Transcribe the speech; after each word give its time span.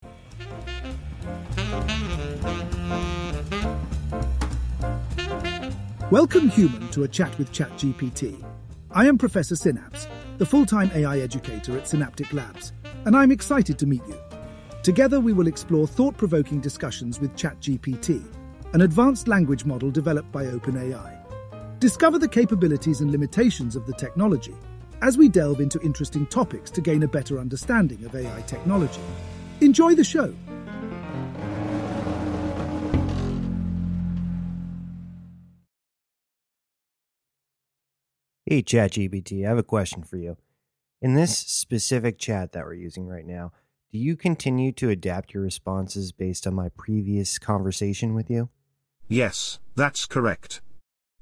Welcome, 6.10 6.50
human, 6.50 6.90
to 6.90 7.04
a 7.04 7.08
chat 7.08 7.38
with 7.38 7.50
ChatGPT. 7.52 8.44
I 8.90 9.06
am 9.06 9.16
Professor 9.16 9.56
Synapse, 9.56 10.06
the 10.36 10.44
full 10.44 10.66
time 10.66 10.90
AI 10.94 11.20
educator 11.20 11.78
at 11.78 11.88
Synaptic 11.88 12.34
Labs, 12.34 12.74
and 13.06 13.16
I'm 13.16 13.32
excited 13.32 13.78
to 13.78 13.86
meet 13.86 14.06
you. 14.06 14.18
Together, 14.82 15.20
we 15.20 15.32
will 15.32 15.46
explore 15.46 15.86
thought 15.86 16.18
provoking 16.18 16.60
discussions 16.60 17.18
with 17.18 17.34
ChatGPT, 17.34 18.22
an 18.74 18.82
advanced 18.82 19.26
language 19.26 19.64
model 19.64 19.90
developed 19.90 20.30
by 20.30 20.44
OpenAI. 20.44 21.16
Discover 21.78 22.18
the 22.18 22.28
capabilities 22.28 23.00
and 23.00 23.10
limitations 23.10 23.74
of 23.74 23.86
the 23.86 23.94
technology 23.94 24.54
as 25.02 25.18
we 25.18 25.28
delve 25.28 25.60
into 25.60 25.80
interesting 25.80 26.26
topics 26.26 26.70
to 26.70 26.80
gain 26.80 27.02
a 27.02 27.08
better 27.08 27.38
understanding 27.38 28.04
of 28.04 28.14
AI 28.14 28.40
technology. 28.42 29.00
Enjoy 29.60 29.94
the 29.94 30.04
show! 30.04 30.34
Hey, 38.48 38.62
ChatGPT, 38.62 39.44
I 39.44 39.48
have 39.48 39.58
a 39.58 39.64
question 39.64 40.04
for 40.04 40.18
you. 40.18 40.36
In 41.02 41.14
this 41.14 41.36
specific 41.36 42.16
chat 42.16 42.52
that 42.52 42.64
we're 42.64 42.74
using 42.74 43.06
right 43.06 43.26
now, 43.26 43.50
do 43.90 43.98
you 43.98 44.14
continue 44.14 44.70
to 44.72 44.88
adapt 44.88 45.34
your 45.34 45.42
responses 45.42 46.12
based 46.12 46.46
on 46.46 46.54
my 46.54 46.68
previous 46.68 47.40
conversation 47.40 48.14
with 48.14 48.30
you? 48.30 48.48
Yes, 49.08 49.58
that's 49.74 50.06
correct. 50.06 50.60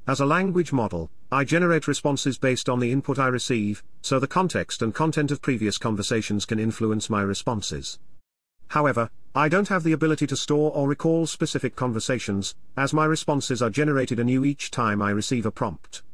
As 0.06 0.20
a 0.20 0.27
language 0.27 0.70
model, 0.70 1.11
I 1.35 1.43
generate 1.43 1.89
responses 1.89 2.39
based 2.39 2.69
on 2.69 2.79
the 2.79 2.93
input 2.93 3.19
I 3.19 3.27
receive, 3.27 3.83
so 4.03 4.21
the 4.21 4.29
context 4.29 4.81
and 4.83 4.95
content 4.95 5.33
of 5.33 5.43
previous 5.43 5.79
conversations 5.79 6.45
can 6.45 6.61
influence 6.61 7.11
my 7.11 7.23
responses. 7.23 7.99
However, 8.69 9.11
I 9.35 9.49
don't 9.49 9.67
have 9.67 9.83
the 9.83 9.91
ability 9.91 10.29
to 10.29 10.37
store 10.37 10.71
or 10.71 10.87
recall 10.87 11.27
specific 11.27 11.75
conversations, 11.75 12.55
as 12.77 12.95
my 12.95 13.05
responses 13.05 13.61
are 13.61 13.69
generated 13.69 14.21
anew 14.21 14.45
each 14.45 14.71
time 14.71 15.03
I 15.03 15.11
receive 15.11 15.45
a 15.45 15.51
prompt. 15.51 16.05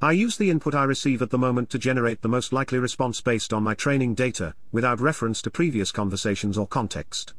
I 0.00 0.12
use 0.12 0.38
the 0.38 0.48
input 0.48 0.74
I 0.74 0.84
receive 0.84 1.20
at 1.20 1.28
the 1.28 1.36
moment 1.36 1.68
to 1.68 1.78
generate 1.78 2.22
the 2.22 2.28
most 2.28 2.50
likely 2.50 2.78
response 2.78 3.20
based 3.20 3.52
on 3.52 3.62
my 3.62 3.74
training 3.74 4.14
data, 4.14 4.54
without 4.72 4.98
reference 4.98 5.42
to 5.42 5.50
previous 5.50 5.92
conversations 5.92 6.56
or 6.56 6.66
context. 6.66 7.34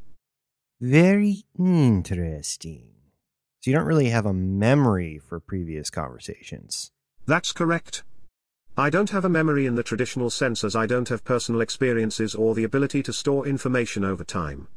Very 0.80 1.46
interesting. 1.58 2.92
So 3.62 3.72
you 3.72 3.76
don't 3.76 3.88
really 3.88 4.10
have 4.10 4.28
a 4.28 4.32
memory 4.32 5.18
for 5.18 5.40
previous 5.40 5.90
conversations. 5.90 6.92
That's 7.28 7.52
correct. 7.52 8.04
I 8.78 8.90
don't 8.90 9.10
have 9.10 9.26
a 9.26 9.30
memory 9.30 9.66
in 9.66 9.76
the 9.76 9.84
traditional 9.84 10.30
sense 10.30 10.64
as 10.64 10.76
I 10.76 10.86
don't 10.86 11.10
have 11.10 11.24
personal 11.24 11.62
experiences 11.62 12.36
or 12.36 12.54
the 12.54 12.66
ability 12.66 13.02
to 13.04 13.14
store 13.14 13.48
information 13.48 14.04
over 14.04 14.24
time. 14.24 14.68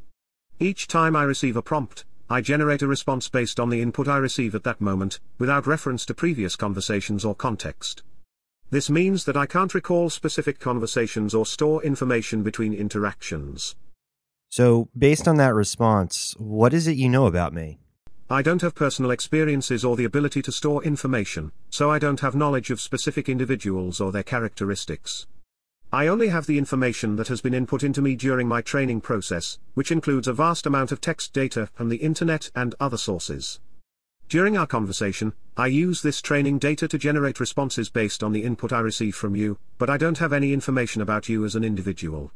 Each 0.60 0.86
time 0.86 1.14
I 1.14 1.24
receive 1.24 1.56
a 1.56 1.62
prompt, 1.62 2.04
I 2.30 2.40
generate 2.40 2.82
a 2.82 2.86
response 2.86 3.28
based 3.28 3.58
on 3.58 3.70
the 3.70 3.82
input 3.82 4.06
I 4.06 4.18
receive 4.18 4.54
at 4.54 4.64
that 4.64 4.80
moment, 4.80 5.18
without 5.38 5.66
reference 5.66 6.06
to 6.06 6.14
previous 6.14 6.56
conversations 6.56 7.24
or 7.24 7.34
context. 7.34 8.02
This 8.70 8.88
means 8.88 9.24
that 9.24 9.36
I 9.36 9.46
can't 9.46 9.74
recall 9.74 10.10
specific 10.10 10.60
conversations 10.60 11.34
or 11.34 11.46
store 11.46 11.82
information 11.82 12.42
between 12.42 12.74
interactions. 12.74 13.76
So, 14.50 14.88
based 14.96 15.26
on 15.26 15.36
that 15.36 15.54
response, 15.54 16.34
what 16.38 16.72
is 16.72 16.86
it 16.86 16.96
you 16.96 17.08
know 17.08 17.26
about 17.26 17.52
me? 17.52 17.80
I 18.30 18.42
don't 18.42 18.60
have 18.60 18.74
personal 18.74 19.10
experiences 19.10 19.86
or 19.86 19.96
the 19.96 20.04
ability 20.04 20.42
to 20.42 20.52
store 20.52 20.84
information, 20.84 21.50
so 21.70 21.90
I 21.90 21.98
don't 21.98 22.20
have 22.20 22.34
knowledge 22.34 22.70
of 22.70 22.78
specific 22.78 23.26
individuals 23.26 24.02
or 24.02 24.12
their 24.12 24.22
characteristics. 24.22 25.26
I 25.90 26.08
only 26.08 26.28
have 26.28 26.44
the 26.44 26.58
information 26.58 27.16
that 27.16 27.28
has 27.28 27.40
been 27.40 27.54
input 27.54 27.82
into 27.82 28.02
me 28.02 28.16
during 28.16 28.46
my 28.46 28.60
training 28.60 29.00
process, 29.00 29.58
which 29.72 29.90
includes 29.90 30.28
a 30.28 30.34
vast 30.34 30.66
amount 30.66 30.92
of 30.92 31.00
text 31.00 31.32
data 31.32 31.70
from 31.72 31.88
the 31.88 31.96
internet 31.96 32.50
and 32.54 32.74
other 32.78 32.98
sources. 32.98 33.60
During 34.28 34.58
our 34.58 34.66
conversation, 34.66 35.32
I 35.56 35.68
use 35.68 36.02
this 36.02 36.20
training 36.20 36.58
data 36.58 36.86
to 36.86 36.98
generate 36.98 37.40
responses 37.40 37.88
based 37.88 38.22
on 38.22 38.32
the 38.32 38.44
input 38.44 38.74
I 38.74 38.80
receive 38.80 39.16
from 39.16 39.36
you, 39.36 39.56
but 39.78 39.88
I 39.88 39.96
don't 39.96 40.18
have 40.18 40.34
any 40.34 40.52
information 40.52 41.00
about 41.00 41.30
you 41.30 41.46
as 41.46 41.54
an 41.54 41.64
individual. 41.64 42.30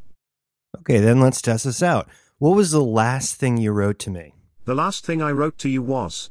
Okay, 0.79 1.01
then 1.01 1.21
let's 1.21 1.43
test 1.43 1.67
this 1.67 1.83
out. 1.83 2.09
What 2.39 2.57
was 2.57 2.71
the 2.71 2.83
last 2.83 3.35
thing 3.35 3.59
you 3.59 3.73
wrote 3.73 3.99
to 3.99 4.11
me? 4.11 4.33
The 4.65 4.75
last 4.75 5.05
thing 5.05 5.21
I 5.21 5.33
wrote 5.33 5.59
to 5.59 5.69
you 5.69 5.83
was 5.83 6.31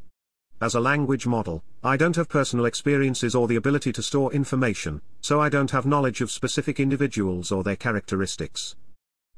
as 0.61 0.73
a 0.73 0.79
language 0.79 1.27
model, 1.27 1.63
I 1.83 1.97
don't 1.97 2.15
have 2.15 2.29
personal 2.29 2.65
experiences 2.65 3.35
or 3.35 3.47
the 3.47 3.57
ability 3.57 3.91
to 3.93 4.01
store 4.01 4.31
information, 4.31 5.01
so 5.19 5.41
I 5.41 5.49
don't 5.49 5.71
have 5.71 5.85
knowledge 5.85 6.21
of 6.21 6.31
specific 6.31 6.79
individuals 6.79 7.51
or 7.51 7.63
their 7.63 7.75
characteristics. 7.75 8.75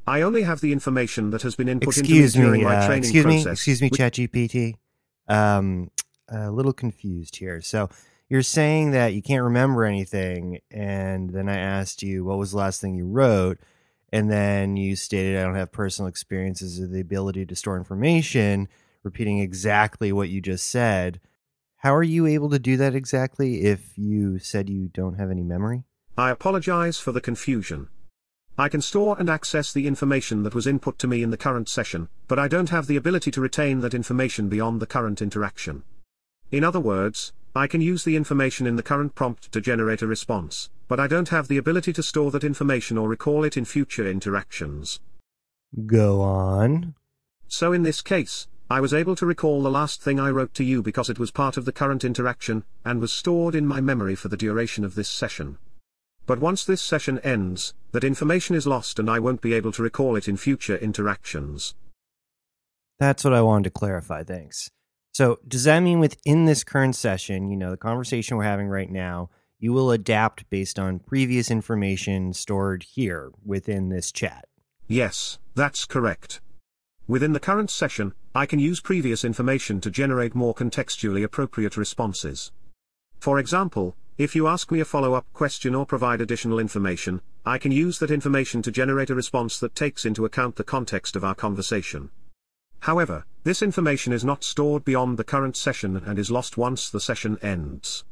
I 0.05 0.21
only 0.21 0.43
have 0.43 0.61
the 0.61 0.71
information 0.73 1.31
that 1.31 1.41
has 1.41 1.55
been 1.55 1.69
input 1.69 1.97
excuse 1.97 2.35
into 2.35 2.39
me 2.39 2.45
during 2.45 2.61
me, 2.61 2.65
my 2.65 2.75
uh, 2.75 2.85
training 2.85 3.03
excuse 3.03 3.23
process. 3.23 3.45
me, 3.45 3.51
excuse 3.51 3.81
me, 3.81 3.89
which- 3.89 3.99
ChatGPT. 3.99 4.75
Um, 5.27 5.89
a 6.27 6.51
little 6.51 6.73
confused 6.73 7.37
here. 7.37 7.61
So 7.61 7.89
you're 8.29 8.41
saying 8.41 8.91
that 8.91 9.13
you 9.13 9.21
can't 9.21 9.43
remember 9.43 9.85
anything, 9.85 10.59
and 10.69 11.29
then 11.29 11.47
I 11.47 11.57
asked 11.57 12.03
you 12.03 12.25
what 12.25 12.37
was 12.37 12.51
the 12.51 12.57
last 12.57 12.81
thing 12.81 12.95
you 12.95 13.07
wrote, 13.07 13.59
and 14.11 14.29
then 14.29 14.75
you 14.75 14.95
stated 14.95 15.39
I 15.39 15.43
don't 15.43 15.55
have 15.55 15.71
personal 15.71 16.09
experiences 16.09 16.79
or 16.79 16.87
the 16.87 16.99
ability 16.99 17.45
to 17.45 17.55
store 17.55 17.77
information, 17.77 18.67
repeating 19.03 19.39
exactly 19.39 20.11
what 20.11 20.29
you 20.29 20.41
just 20.41 20.67
said. 20.67 21.19
How 21.77 21.93
are 21.93 22.03
you 22.03 22.25
able 22.25 22.49
to 22.49 22.59
do 22.59 22.77
that 22.77 22.95
exactly 22.95 23.63
if 23.63 23.97
you 23.97 24.39
said 24.39 24.69
you 24.69 24.87
don't 24.87 25.19
have 25.19 25.29
any 25.29 25.43
memory? 25.43 25.83
I 26.17 26.29
apologize 26.29 26.97
for 26.97 27.11
the 27.11 27.21
confusion. 27.21 27.89
I 28.57 28.69
can 28.69 28.81
store 28.81 29.15
and 29.19 29.29
access 29.29 29.73
the 29.73 29.87
information 29.87 30.43
that 30.43 30.53
was 30.53 30.67
input 30.67 30.99
to 30.99 31.07
me 31.07 31.23
in 31.23 31.31
the 31.31 31.37
current 31.37 31.67
session, 31.67 32.07
but 32.27 32.37
I 32.37 32.47
don't 32.47 32.69
have 32.69 32.85
the 32.87 32.97
ability 32.97 33.31
to 33.31 33.41
retain 33.41 33.79
that 33.79 33.95
information 33.95 34.47
beyond 34.47 34.79
the 34.79 34.85
current 34.85 35.21
interaction. 35.21 35.83
In 36.51 36.63
other 36.63 36.79
words, 36.79 37.33
I 37.55 37.67
can 37.67 37.81
use 37.81 38.03
the 38.03 38.15
information 38.15 38.67
in 38.67 38.75
the 38.75 38.83
current 38.83 39.15
prompt 39.15 39.51
to 39.51 39.59
generate 39.59 40.01
a 40.03 40.07
response, 40.07 40.69
but 40.87 40.99
I 40.99 41.07
don't 41.07 41.29
have 41.29 41.47
the 41.47 41.57
ability 41.57 41.93
to 41.93 42.03
store 42.03 42.31
that 42.31 42.43
information 42.43 42.97
or 42.97 43.09
recall 43.09 43.43
it 43.43 43.57
in 43.57 43.65
future 43.65 44.07
interactions. 44.07 44.99
Go 45.87 46.21
on. 46.21 46.93
So 47.47 47.73
in 47.73 47.81
this 47.83 48.01
case, 48.01 48.47
I 48.73 48.81
was 48.81 48.91
able 48.91 49.15
to 49.17 49.27
recall 49.27 49.61
the 49.61 49.69
last 49.69 50.01
thing 50.01 50.19
I 50.19 50.31
wrote 50.31 50.55
to 50.55 50.63
you 50.63 50.81
because 50.81 51.07
it 51.07 51.19
was 51.19 51.29
part 51.29 51.57
of 51.57 51.65
the 51.65 51.71
current 51.71 52.03
interaction, 52.03 52.63
and 52.83 52.99
was 52.99 53.13
stored 53.13 53.53
in 53.53 53.67
my 53.67 53.79
memory 53.79 54.15
for 54.15 54.29
the 54.29 54.35
duration 54.35 54.83
of 54.83 54.95
this 54.95 55.07
session. 55.07 55.59
But 56.25 56.39
once 56.39 56.65
this 56.65 56.81
session 56.81 57.19
ends, 57.19 57.75
that 57.91 58.03
information 58.03 58.55
is 58.55 58.65
lost 58.65 58.97
and 58.97 59.11
I 59.11 59.19
won't 59.19 59.41
be 59.41 59.53
able 59.53 59.71
to 59.73 59.83
recall 59.83 60.15
it 60.15 60.27
in 60.27 60.37
future 60.37 60.75
interactions. 60.75 61.75
That's 62.97 63.23
what 63.23 63.35
I 63.35 63.43
wanted 63.43 63.65
to 63.65 63.69
clarify. 63.69 64.23
Thanks. 64.23 64.71
So, 65.11 65.37
does 65.47 65.65
that 65.65 65.81
mean 65.81 65.99
within 65.99 66.45
this 66.45 66.63
current 66.63 66.95
session, 66.95 67.51
you 67.51 67.57
know, 67.57 67.69
the 67.69 67.77
conversation 67.77 68.37
we're 68.37 68.45
having 68.45 68.69
right 68.69 68.89
now, 68.89 69.29
you 69.59 69.71
will 69.71 69.91
adapt 69.91 70.49
based 70.49 70.79
on 70.79 70.97
previous 70.97 71.51
information 71.51 72.33
stored 72.33 72.81
here 72.81 73.29
within 73.45 73.89
this 73.89 74.11
chat? 74.11 74.45
Yes, 74.87 75.37
that's 75.53 75.85
correct. 75.85 76.41
Within 77.05 77.33
the 77.33 77.39
current 77.39 77.69
session, 77.69 78.13
I 78.33 78.45
can 78.45 78.59
use 78.59 78.79
previous 78.79 79.25
information 79.25 79.81
to 79.81 79.91
generate 79.91 80.33
more 80.33 80.55
contextually 80.55 81.23
appropriate 81.23 81.75
responses. 81.75 82.53
For 83.19 83.39
example, 83.39 83.97
if 84.17 84.35
you 84.35 84.47
ask 84.47 84.71
me 84.71 84.79
a 84.79 84.85
follow-up 84.85 85.25
question 85.33 85.75
or 85.75 85.85
provide 85.85 86.21
additional 86.21 86.59
information, 86.59 87.21
I 87.45 87.57
can 87.57 87.73
use 87.73 87.99
that 87.99 88.11
information 88.11 88.61
to 88.61 88.71
generate 88.71 89.09
a 89.09 89.15
response 89.15 89.59
that 89.59 89.75
takes 89.75 90.05
into 90.05 90.23
account 90.23 90.55
the 90.55 90.63
context 90.63 91.17
of 91.17 91.25
our 91.25 91.35
conversation. 91.35 92.09
However, 92.79 93.25
this 93.43 93.61
information 93.61 94.13
is 94.13 94.23
not 94.23 94.45
stored 94.45 94.85
beyond 94.85 95.17
the 95.17 95.25
current 95.25 95.57
session 95.57 95.97
and 96.05 96.17
is 96.17 96.31
lost 96.31 96.57
once 96.57 96.89
the 96.89 97.01
session 97.01 97.37
ends. 97.41 98.05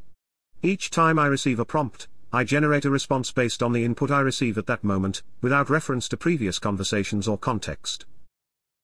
Each 0.62 0.90
time 0.90 1.18
I 1.18 1.28
receive 1.28 1.60
a 1.60 1.66
prompt, 1.66 2.10
I 2.34 2.44
generate 2.44 2.84
a 2.84 2.90
response 2.90 3.32
based 3.32 3.64
on 3.64 3.72
the 3.72 3.86
input 3.86 4.12
I 4.12 4.20
receive 4.20 4.58
at 4.58 4.68
that 4.68 4.84
moment, 4.84 5.24
without 5.42 5.70
reference 5.70 6.10
to 6.10 6.18
previous 6.18 6.60
conversations 6.60 7.26
or 7.26 7.38
context. 7.38 8.06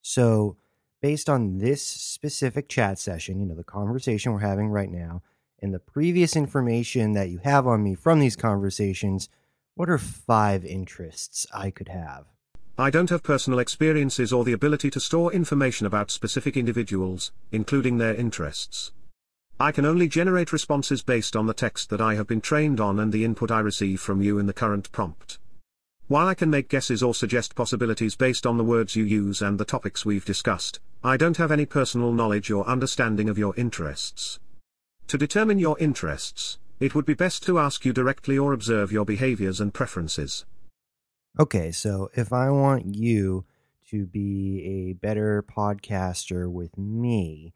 So, 0.10 0.56
based 1.02 1.30
on 1.30 1.58
this 1.58 1.84
specific 1.86 2.70
chat 2.70 2.98
session, 2.98 3.42
you 3.42 3.46
know, 3.46 3.56
the 3.56 3.64
conversation 3.66 4.32
we're 4.32 4.40
having 4.40 4.70
right 4.70 4.90
now, 4.90 5.22
and 5.62 5.74
the 5.74 5.80
previous 5.80 6.34
information 6.34 7.12
that 7.12 7.28
you 7.28 7.40
have 7.44 7.68
on 7.68 7.84
me 7.84 7.94
from 7.94 8.22
these 8.22 8.38
conversations, 8.38 9.28
what 9.76 9.90
are 9.90 9.98
five 9.98 10.64
interests 10.64 11.46
I 11.54 11.72
could 11.72 11.90
have? 11.90 12.24
I 12.78 12.90
don't 12.90 13.10
have 13.10 13.22
personal 13.22 13.60
experiences 13.60 14.32
or 14.32 14.46
the 14.46 14.54
ability 14.54 14.90
to 14.92 15.02
store 15.02 15.34
information 15.34 15.86
about 15.86 16.10
specific 16.10 16.56
individuals, 16.56 17.34
including 17.52 17.98
their 17.98 18.16
interests. 18.16 18.94
I 19.60 19.74
can 19.74 19.84
only 19.84 20.08
generate 20.08 20.54
responses 20.54 21.02
based 21.04 21.36
on 21.36 21.48
the 21.48 21.54
text 21.54 21.90
that 21.90 22.00
I 22.00 22.16
have 22.16 22.28
been 22.28 22.40
trained 22.40 22.80
on 22.80 22.98
and 22.98 23.12
the 23.12 23.26
input 23.26 23.52
I 23.52 23.60
receive 23.60 24.00
from 24.00 24.22
you 24.22 24.40
in 24.40 24.46
the 24.46 24.54
current 24.54 24.90
prompt. 24.94 25.38
While 26.10 26.28
I 26.28 26.36
can 26.36 26.50
make 26.50 26.70
guesses 26.70 27.04
or 27.04 27.14
suggest 27.14 27.54
possibilities 27.54 28.16
based 28.16 28.46
on 28.46 28.56
the 28.56 28.64
words 28.64 28.96
you 28.96 29.04
use 29.04 29.42
and 29.42 29.60
the 29.60 29.66
topics 29.66 30.06
we've 30.06 30.24
discussed, 30.24 30.80
I 31.04 31.18
don't 31.18 31.36
have 31.36 31.52
any 31.52 31.66
personal 31.66 32.14
knowledge 32.14 32.50
or 32.50 32.66
understanding 32.66 33.28
of 33.28 33.38
your 33.38 33.54
interests. 33.58 34.40
To 35.08 35.18
determine 35.18 35.60
your 35.60 35.78
interests, 35.80 36.60
it 36.80 36.96
would 36.96 37.06
be 37.06 37.14
best 37.14 37.44
to 37.44 37.60
ask 37.60 37.84
you 37.84 37.92
directly 37.92 38.38
or 38.38 38.54
observe 38.54 38.90
your 38.90 39.04
behaviors 39.04 39.60
and 39.60 39.74
preferences. 39.74 40.46
Okay, 41.38 41.74
so 41.74 42.10
if 42.16 42.32
I 42.32 42.52
want 42.52 42.96
you 42.96 43.44
to 43.90 44.06
be 44.06 44.64
a 44.64 44.94
better 44.94 45.44
podcaster 45.44 46.50
with 46.50 46.78
me, 46.78 47.54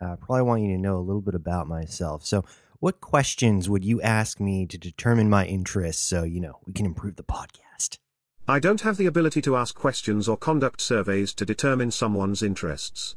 I 0.00 0.06
uh, 0.06 0.16
probably 0.16 0.42
want 0.42 0.62
you 0.62 0.72
to 0.74 0.82
know 0.82 0.96
a 0.96 1.06
little 1.06 1.22
bit 1.22 1.36
about 1.36 1.68
myself. 1.68 2.26
So, 2.26 2.44
what 2.80 3.00
questions 3.00 3.68
would 3.68 3.84
you 3.84 4.02
ask 4.02 4.40
me 4.40 4.66
to 4.66 4.76
determine 4.76 5.30
my 5.30 5.46
interests 5.46 6.02
so, 6.02 6.24
you 6.24 6.40
know, 6.40 6.58
we 6.66 6.72
can 6.72 6.84
improve 6.84 7.14
the 7.14 7.22
podcast? 7.22 7.71
I 8.48 8.58
don't 8.58 8.80
have 8.80 8.96
the 8.96 9.06
ability 9.06 9.40
to 9.42 9.56
ask 9.56 9.72
questions 9.72 10.28
or 10.28 10.36
conduct 10.36 10.80
surveys 10.80 11.32
to 11.34 11.46
determine 11.46 11.92
someone's 11.92 12.42
interests. 12.42 13.14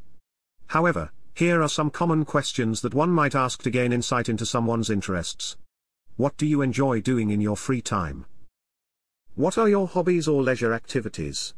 However, 0.68 1.12
here 1.34 1.64
are 1.64 1.70
some 1.70 1.90
common 1.90 2.26
questions 2.26 2.82
that 2.82 2.94
one 2.94 3.10
might 3.10 3.34
ask 3.34 3.64
to 3.64 3.72
gain 3.72 3.92
insight 3.92 4.30
into 4.30 4.46
someone's 4.46 4.92
interests. 4.92 5.58
What 6.16 6.38
do 6.38 6.46
you 6.46 6.62
enjoy 6.62 7.02
doing 7.02 7.32
in 7.32 7.42
your 7.42 7.58
free 7.58 7.82
time? 7.82 8.26
What 9.34 9.58
are 9.58 9.68
your 9.68 9.88
hobbies 9.88 10.28
or 10.28 10.44
leisure 10.44 10.74
activities? 10.74 11.56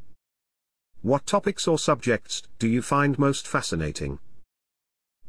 What 1.01 1.25
topics 1.25 1.67
or 1.67 1.77
subjects 1.77 2.43
do 2.59 2.69
you 2.69 2.81
find 2.81 3.19
most 3.19 3.45
fascinating? 3.45 4.19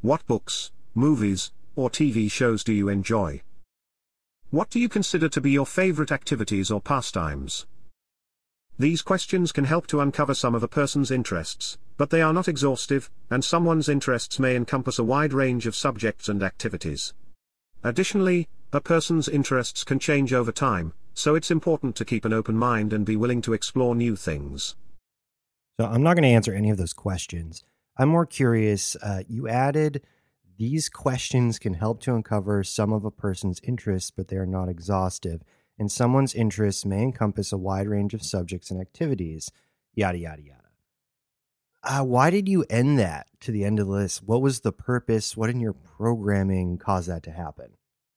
What 0.01 0.25
books, 0.29 0.71
movies, 0.95 1.51
or 1.75 1.91
TV 1.91 2.31
shows 2.31 2.63
do 2.63 2.73
you 2.73 2.89
enjoy? 2.89 3.43
What 4.51 4.71
do 4.71 4.79
you 4.79 4.89
consider 4.89 5.29
to 5.29 5.41
be 5.41 5.51
your 5.51 5.67
favorite 5.67 6.13
activities 6.13 6.71
or 6.71 6.81
pastimes? 6.81 7.67
These 8.81 9.03
questions 9.03 9.51
can 9.51 9.65
help 9.65 9.89
to 9.89 10.01
uncover 10.01 10.35
some 10.35 10.55
of 10.55 10.63
a 10.63 10.69
person's 10.69 11.11
interests, 11.11 11.79
but 11.97 12.11
they 12.11 12.23
are 12.23 12.33
not 12.33 12.47
exhaustive, 12.47 13.11
and 13.29 13.45
someone's 13.45 13.89
interests 13.89 14.39
may 14.39 14.55
encompass 14.55 15.01
a 15.01 15.05
wide 15.05 15.33
range 15.33 15.67
of 15.67 15.75
subjects 15.75 16.29
and 16.29 16.45
activities. 16.45 17.13
Additionally, 17.83 18.49
a 18.73 18.81
person's 18.81 19.29
interests 19.29 19.83
can 19.83 19.99
change 19.99 20.33
over 20.33 20.53
time, 20.53 20.93
so 21.13 21.35
it's 21.35 21.51
important 21.51 21.97
to 21.97 22.05
keep 22.05 22.25
an 22.25 22.33
open 22.33 22.57
mind 22.57 22.93
and 22.93 23.05
be 23.05 23.17
willing 23.17 23.43
to 23.43 23.53
explore 23.53 23.97
new 23.97 24.15
things. 24.15 24.77
So 25.81 25.87
I'm 25.87 26.05
not 26.05 26.15
going 26.15 26.23
to 26.23 26.29
answer 26.29 26.55
any 26.55 26.71
of 26.71 26.77
those 26.77 26.93
questions. 26.93 27.65
I'm 27.97 28.11
more 28.11 28.27
curious. 28.27 28.95
Uh, 28.97 29.23
you 29.29 29.49
added 29.49 30.03
these 30.57 30.89
questions 30.89 31.59
can 31.59 31.75
help 31.75 32.01
to 32.03 32.15
uncover 32.15 32.65
some 32.65 32.93
of 32.93 33.05
a 33.05 33.11
person's 33.11 33.61
interests, 33.63 34.11
but 34.11 34.29
they 34.29 34.37
are 34.37 34.47
not 34.47 34.69
exhaustive. 34.69 35.43
And 35.79 35.93
someone's 35.93 36.35
interests 36.35 36.85
may 36.85 37.03
encompass 37.03 37.53
a 37.53 37.57
wide 37.57 37.87
range 37.87 38.15
of 38.15 38.23
subjects 38.23 38.71
and 38.71 38.81
activities. 38.81 39.51
Yada, 39.95 40.19
yada, 40.19 40.43
yada. 40.43 40.59
Uh, 41.85 42.05
why 42.05 42.31
did 42.31 42.49
you 42.49 42.65
end 42.69 42.99
that 42.99 43.29
to 43.41 43.53
the 43.53 43.65
end 43.65 43.79
of 43.79 43.87
the 43.87 43.93
list? 43.93 44.23
What 44.25 44.43
was 44.43 44.61
the 44.61 44.73
purpose? 44.73 45.37
What 45.37 45.51
in 45.51 45.61
your 45.61 45.73
programming 45.73 46.79
caused 46.79 47.09
that 47.09 47.23
to 47.23 47.31
happen? 47.31 47.71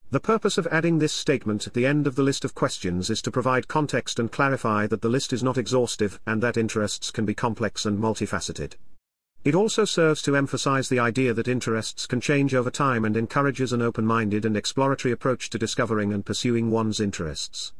The 0.09 0.19
purpose 0.19 0.57
of 0.57 0.67
adding 0.67 0.99
this 0.99 1.13
statement 1.13 1.67
at 1.67 1.73
the 1.73 1.85
end 1.85 2.05
of 2.05 2.15
the 2.15 2.23
list 2.23 2.43
of 2.43 2.53
questions 2.53 3.09
is 3.09 3.21
to 3.21 3.31
provide 3.31 3.69
context 3.69 4.19
and 4.19 4.29
clarify 4.29 4.87
that 4.87 5.01
the 5.01 5.07
list 5.07 5.31
is 5.31 5.41
not 5.41 5.57
exhaustive 5.57 6.19
and 6.27 6.43
that 6.43 6.57
interests 6.57 7.11
can 7.11 7.25
be 7.25 7.33
complex 7.33 7.85
and 7.85 7.97
multifaceted. 7.97 8.73
It 9.43 9.55
also 9.55 9.85
serves 9.85 10.21
to 10.23 10.35
emphasize 10.35 10.87
the 10.87 10.99
idea 10.99 11.33
that 11.33 11.47
interests 11.47 12.05
can 12.05 12.21
change 12.21 12.53
over 12.53 12.69
time 12.69 13.03
and 13.03 13.17
encourages 13.17 13.73
an 13.73 13.81
open-minded 13.81 14.45
and 14.45 14.55
exploratory 14.55 15.11
approach 15.11 15.49
to 15.49 15.57
discovering 15.57 16.13
and 16.13 16.23
pursuing 16.23 16.69
one's 16.69 16.99
interests. 16.99 17.73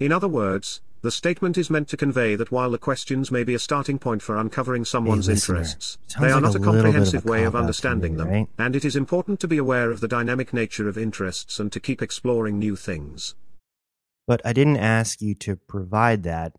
In 0.00 0.10
other 0.10 0.28
words, 0.28 0.80
the 1.02 1.10
statement 1.10 1.58
is 1.58 1.68
meant 1.68 1.88
to 1.88 1.98
convey 1.98 2.34
that 2.34 2.50
while 2.50 2.70
the 2.70 2.78
questions 2.78 3.30
may 3.30 3.44
be 3.44 3.52
a 3.52 3.58
starting 3.58 3.98
point 3.98 4.22
for 4.22 4.38
uncovering 4.38 4.86
someone's 4.86 5.26
hey, 5.26 5.34
interests, 5.34 5.98
they 6.18 6.28
are 6.28 6.40
like 6.40 6.44
not 6.44 6.54
a 6.54 6.60
comprehensive 6.60 7.24
of 7.24 7.26
a 7.26 7.30
way 7.30 7.44
of 7.44 7.54
understanding 7.54 8.12
understanding 8.12 8.12
me, 8.12 8.16
them, 8.16 8.28
right? 8.28 8.48
and 8.66 8.74
it 8.74 8.86
is 8.86 8.96
important 8.96 9.40
to 9.40 9.46
be 9.46 9.58
aware 9.58 9.90
of 9.90 10.00
the 10.00 10.08
dynamic 10.08 10.54
nature 10.54 10.88
of 10.88 10.96
interests 10.96 11.60
and 11.60 11.70
to 11.72 11.78
keep 11.78 12.00
exploring 12.00 12.58
new 12.58 12.74
things. 12.74 13.34
But 14.26 14.40
I 14.46 14.54
didn't 14.54 14.78
ask 14.78 15.20
you 15.20 15.34
to 15.34 15.56
provide 15.56 16.22
that, 16.22 16.54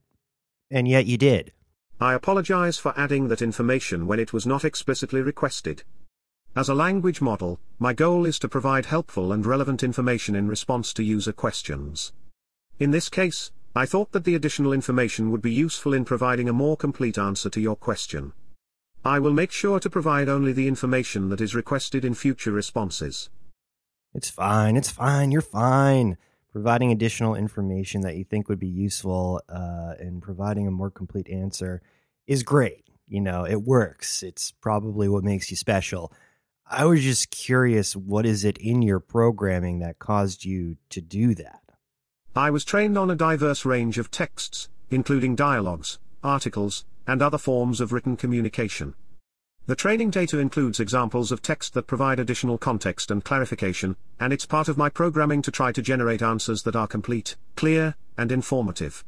and 0.69 0.88
yet 0.88 1.07
you 1.07 1.18
did. 1.18 1.52
I 2.00 2.13
apologize 2.13 2.77
for 2.77 2.94
adding 2.97 3.30
that 3.30 3.42
information 3.42 4.06
when 4.06 4.19
it 4.19 4.33
was 4.33 4.45
not 4.45 4.65
explicitly 4.65 5.21
requested. 5.21 5.83
As 6.53 6.68
a 6.68 6.75
language 6.75 7.21
model, 7.21 7.59
my 7.80 7.94
goal 7.94 8.25
is 8.25 8.38
to 8.39 8.50
provide 8.50 8.86
helpful 8.86 9.31
and 9.31 9.45
relevant 9.45 9.81
information 9.81 10.36
in 10.36 10.47
response 10.47 10.94
to 10.94 11.03
user 11.03 11.31
questions. 11.31 12.12
In 12.80 12.92
this 12.92 13.07
case, 13.07 13.51
I 13.75 13.86
thought 13.86 14.12
that 14.12 14.25
the 14.25 14.36
additional 14.36 14.74
information 14.74 15.31
would 15.31 15.42
be 15.42 15.51
useful 15.51 15.94
in 15.94 16.06
providing 16.06 16.50
a 16.50 16.53
more 16.53 16.75
complete 16.75 17.18
answer 17.18 17.50
to 17.50 17.62
your 17.62 17.75
question. 17.75 18.33
I 19.06 19.19
will 19.19 19.33
make 19.33 19.51
sure 19.51 19.80
to 19.80 19.89
provide 19.89 20.27
only 20.27 20.51
the 20.51 20.68
information 20.68 21.30
that 21.30 21.42
is 21.42 21.56
requested 21.56 22.03
in 22.03 22.13
future 22.13 22.51
responses. 22.51 23.30
It's 24.13 24.30
fine. 24.30 24.75
It's 24.75 24.89
fine. 24.89 25.31
You're 25.31 25.42
fine. 25.42 26.18
Providing 26.56 26.94
additional 26.94 27.36
information 27.36 28.00
that 28.00 28.16
you 28.16 28.24
think 28.24 28.48
would 28.48 28.62
be 28.62 28.69
useful 28.69 29.42
uh, 29.50 29.96
and 30.00 30.22
providing 30.22 30.69
a 30.69 30.72
more 30.72 30.90
complete 30.90 31.28
answer 31.28 31.81
is 32.28 32.44
great. 32.44 32.86
You 33.10 33.19
know, 33.19 33.44
it 33.44 33.63
works. 33.63 34.24
It's 34.24 34.52
probably 34.52 35.10
what 35.10 35.25
makes 35.25 35.52
you 35.52 35.57
special. 35.57 36.13
I 36.66 36.86
was 36.86 37.04
just 37.04 37.30
curious 37.30 37.94
what 37.94 38.25
is 38.25 38.46
it 38.46 38.57
in 38.60 38.81
your 38.81 39.02
programming 39.02 39.80
that 39.80 40.00
caused 40.00 40.45
you 40.45 40.78
to 40.92 41.02
do 41.02 41.35
that? 41.35 41.59
I 42.38 42.52
was 42.52 42.64
trained 42.64 42.97
on 42.97 43.12
a 43.12 43.16
diverse 43.16 43.66
range 43.66 43.97
of 43.97 44.09
texts, 44.09 44.69
including 44.90 45.35
dialogues, 45.35 46.00
articles, 46.24 46.85
and 47.06 47.21
other 47.21 47.38
forms 47.38 47.81
of 47.81 47.92
written 47.92 48.16
communication. 48.16 48.94
The 49.68 49.76
training 49.76 50.12
data 50.12 50.38
includes 50.38 50.80
examples 50.80 51.31
of 51.31 51.42
text 51.42 51.74
that 51.74 51.88
provide 51.88 52.19
additional 52.19 52.60
context 52.60 53.10
and 53.10 53.24
clarification, 53.24 53.95
and 54.19 54.31
it's 54.31 54.45
part 54.45 54.68
of 54.68 54.78
my 54.78 54.90
programming 54.90 55.42
to 55.42 55.50
try 55.50 55.72
to 55.72 55.81
generate 55.81 56.22
answers 56.22 56.62
that 56.64 56.76
are 56.76 56.86
complete, 56.86 57.36
clear, 57.56 57.95
and 58.16 58.31
informative. 58.31 59.04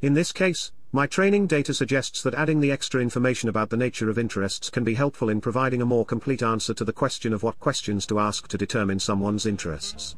In 0.00 0.14
this 0.14 0.30
case, 0.30 0.70
my 0.92 1.08
training 1.08 1.48
data 1.48 1.74
suggests 1.74 2.22
that 2.22 2.34
adding 2.34 2.60
the 2.60 2.70
extra 2.70 3.00
information 3.00 3.48
about 3.48 3.70
the 3.70 3.76
nature 3.76 4.08
of 4.08 4.18
interests 4.18 4.70
can 4.70 4.84
be 4.84 4.94
helpful 4.94 5.28
in 5.28 5.40
providing 5.40 5.82
a 5.82 5.86
more 5.86 6.04
complete 6.04 6.42
answer 6.42 6.72
to 6.74 6.84
the 6.84 6.92
question 6.92 7.32
of 7.32 7.42
what 7.42 7.58
questions 7.58 8.06
to 8.06 8.20
ask 8.20 8.46
to 8.46 8.58
determine 8.58 9.00
someone's 9.00 9.44
interests. 9.44 10.14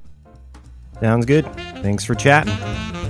Sounds 1.01 1.25
good. 1.25 1.47
Thanks 1.83 2.05
for 2.05 2.15
chatting. 2.15 3.02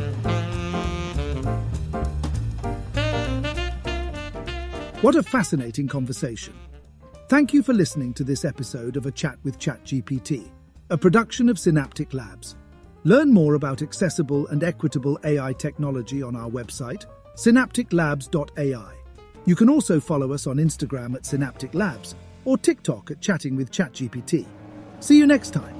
What 5.02 5.16
a 5.16 5.22
fascinating 5.24 5.88
conversation. 5.88 6.54
Thank 7.28 7.52
you 7.52 7.64
for 7.64 7.72
listening 7.72 8.14
to 8.14 8.22
this 8.22 8.44
episode 8.44 8.96
of 8.96 9.04
A 9.04 9.10
Chat 9.10 9.36
with 9.42 9.58
ChatGPT, 9.58 10.48
a 10.90 10.96
production 10.96 11.48
of 11.48 11.58
Synaptic 11.58 12.14
Labs. 12.14 12.54
Learn 13.02 13.32
more 13.32 13.54
about 13.54 13.82
accessible 13.82 14.46
and 14.46 14.62
equitable 14.62 15.18
AI 15.24 15.54
technology 15.54 16.22
on 16.22 16.36
our 16.36 16.48
website, 16.48 17.06
synapticlabs.ai. 17.34 18.94
You 19.44 19.56
can 19.56 19.68
also 19.68 19.98
follow 19.98 20.32
us 20.32 20.46
on 20.46 20.58
Instagram 20.58 21.16
at 21.16 21.26
Synaptic 21.26 21.74
Labs 21.74 22.14
or 22.44 22.56
TikTok 22.56 23.10
at 23.10 23.20
Chatting 23.20 23.56
with 23.56 23.72
ChatGPT. 23.72 24.46
See 25.00 25.18
you 25.18 25.26
next 25.26 25.50
time. 25.50 25.74